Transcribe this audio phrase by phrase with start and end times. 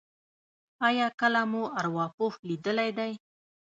[0.87, 3.11] ایا کله مو ارواپوه لیدلی دی؟